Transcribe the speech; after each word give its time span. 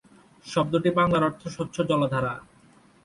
শব্দটির 0.45 0.97
বাংলা 0.99 1.17
অর্থ 1.21 1.41
স্বচ্ছ 1.47 1.75
জলধারা। 1.89 2.33